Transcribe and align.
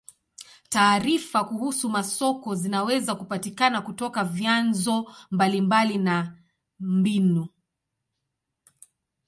Taarifa 0.69 1.43
kuhusu 1.43 1.89
masoko 1.89 2.55
zinaweza 2.55 3.15
kupatikana 3.15 3.81
kutoka 3.81 4.23
vyanzo 4.23 5.11
mbalimbali 5.31 5.97
na 5.97 6.23
na 6.23 6.37
mbinu. 6.79 7.47